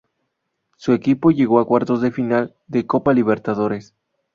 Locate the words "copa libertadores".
2.87-3.93